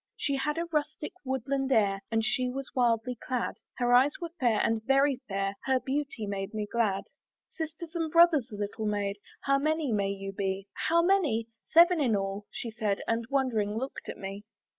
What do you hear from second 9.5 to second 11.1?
many may you be?" "How